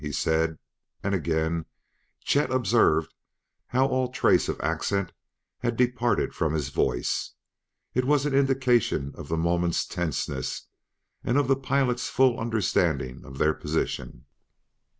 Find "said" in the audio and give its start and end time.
0.11-0.57